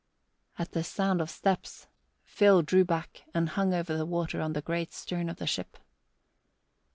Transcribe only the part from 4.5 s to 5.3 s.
the great stern